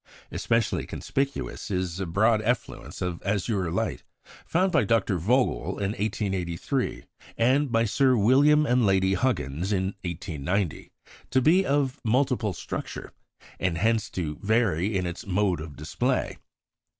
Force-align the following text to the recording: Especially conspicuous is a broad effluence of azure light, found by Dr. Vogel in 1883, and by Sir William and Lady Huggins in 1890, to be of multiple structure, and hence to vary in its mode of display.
Especially 0.31 0.87
conspicuous 0.87 1.69
is 1.69 1.99
a 1.99 2.07
broad 2.07 2.41
effluence 2.41 3.03
of 3.03 3.21
azure 3.23 3.69
light, 3.69 4.01
found 4.47 4.71
by 4.71 4.83
Dr. 4.83 5.19
Vogel 5.19 5.77
in 5.77 5.91
1883, 5.91 7.03
and 7.37 7.71
by 7.71 7.85
Sir 7.85 8.15
William 8.17 8.65
and 8.65 8.83
Lady 8.83 9.13
Huggins 9.13 9.71
in 9.71 9.93
1890, 10.03 10.89
to 11.29 11.39
be 11.39 11.63
of 11.63 11.99
multiple 12.03 12.53
structure, 12.53 13.13
and 13.59 13.77
hence 13.77 14.09
to 14.09 14.39
vary 14.41 14.97
in 14.97 15.05
its 15.05 15.27
mode 15.27 15.61
of 15.61 15.75
display. 15.75 16.39